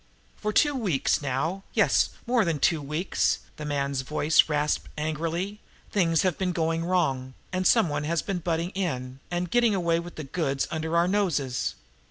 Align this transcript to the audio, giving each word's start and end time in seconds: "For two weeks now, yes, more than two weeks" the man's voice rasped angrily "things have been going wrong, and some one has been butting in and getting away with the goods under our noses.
"For 0.35 0.51
two 0.51 0.73
weeks 0.73 1.21
now, 1.21 1.61
yes, 1.75 2.09
more 2.25 2.43
than 2.43 2.57
two 2.57 2.81
weeks" 2.81 3.37
the 3.57 3.65
man's 3.65 4.01
voice 4.01 4.49
rasped 4.49 4.89
angrily 4.97 5.59
"things 5.91 6.23
have 6.23 6.39
been 6.39 6.53
going 6.53 6.83
wrong, 6.83 7.35
and 7.53 7.67
some 7.67 7.87
one 7.87 8.05
has 8.05 8.23
been 8.23 8.39
butting 8.39 8.71
in 8.71 9.19
and 9.29 9.51
getting 9.51 9.75
away 9.75 9.99
with 9.99 10.15
the 10.15 10.23
goods 10.23 10.67
under 10.71 10.97
our 10.97 11.07
noses. 11.07 11.75